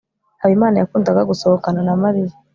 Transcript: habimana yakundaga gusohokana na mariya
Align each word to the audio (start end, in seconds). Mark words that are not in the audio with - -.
habimana 0.41 0.75
yakundaga 0.79 1.27
gusohokana 1.29 1.79
na 1.87 1.93
mariya 2.03 2.33